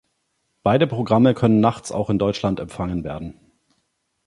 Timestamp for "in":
2.09-2.17